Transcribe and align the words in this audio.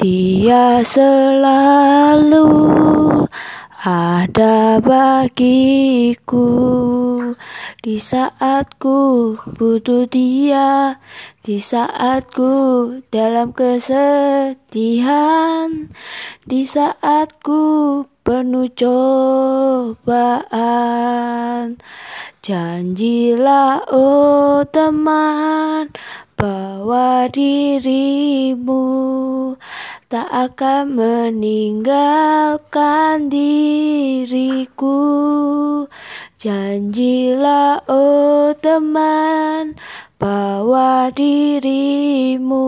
Dia 0.00 0.80
selalu 0.80 2.48
ada 3.84 4.80
bagiku 4.80 6.48
di 7.84 8.00
saat 8.00 8.80
ku 8.80 9.36
butuh 9.44 10.08
dia, 10.08 10.96
di 11.44 11.60
saat 11.60 12.32
ku 12.32 12.96
dalam 13.12 13.52
kesedihan, 13.52 14.88
di 16.48 16.64
saat 16.64 17.36
ku 17.44 18.00
penuh 18.24 18.72
cobaan. 18.72 20.16
Janjilah 22.40 23.84
oh 23.92 24.64
teman 24.64 25.92
bahwa 26.40 27.28
dirimu 27.28 28.80
tak 30.10 30.26
akan 30.26 30.98
meninggalkan 30.98 33.30
diriku. 33.30 34.98
Janjilah, 36.34 37.86
oh 37.86 38.50
teman, 38.58 39.78
bahwa 40.18 41.14
dirimu 41.14 42.66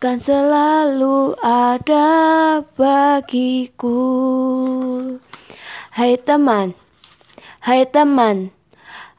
kan 0.00 0.16
selalu 0.16 1.36
ada 1.44 2.64
bagiku. 2.64 4.00
Hai 5.92 6.16
teman, 6.16 6.72
hai 7.60 7.84
teman, 7.84 8.56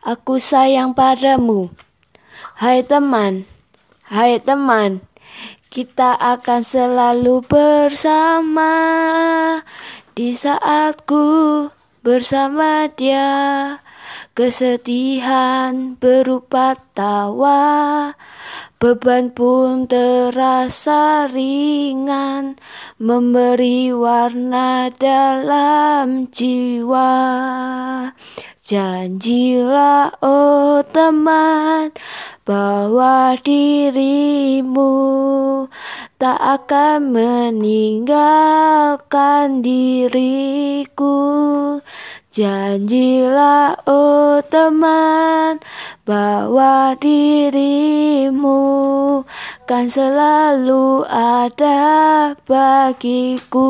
aku 0.01 0.41
sayang 0.41 0.97
padamu. 0.97 1.69
Hai 2.57 2.81
teman, 2.81 3.45
hai 4.09 4.41
teman, 4.41 5.05
kita 5.67 6.15
akan 6.15 6.61
selalu 6.63 7.43
bersama 7.45 8.75
di 10.17 10.33
saat 10.33 11.03
ku 11.05 11.67
bersama 12.01 12.87
dia. 12.91 13.77
Kesedihan 14.37 15.97
berupa 15.97 16.77
tawa, 16.93 18.13
beban 18.77 19.33
pun 19.33 19.89
terasa 19.89 21.25
ringan, 21.25 22.61
memberi 23.01 23.89
warna 23.97 24.93
dalam 24.93 26.29
jiwa. 26.29 27.17
Janjilah, 28.67 30.21
oh 30.21 30.85
teman, 30.85 31.95
bahwa 32.47 33.35
dirimu 33.43 34.95
tak 36.15 36.39
akan 36.39 37.11
meninggalkan 37.11 39.59
diriku. 39.59 41.19
Janjilah, 42.31 43.83
oh 43.89 44.39
teman, 44.47 45.59
bahwa 46.07 46.95
dirimu 46.95 48.63
kan 49.67 49.91
selalu 49.91 51.03
ada 51.09 52.37
bagiku. 52.47 53.67